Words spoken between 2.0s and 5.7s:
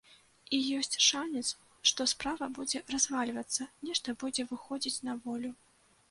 справа будзе развальвацца, нешта будзе выходзіць на волю.